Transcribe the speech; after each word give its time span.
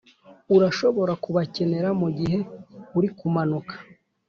urashobora 0.55 1.13
kubakenera 1.23 1.89
mugihe 2.01 2.39
uri 2.97 3.09
kumanuka 3.17 3.73